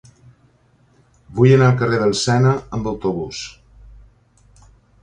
Vull 1.39 1.53
anar 1.57 1.67
al 1.73 1.77
carrer 1.83 2.01
del 2.05 2.17
Sena 2.23 2.57
amb 2.79 2.91
autobús. 2.95 3.45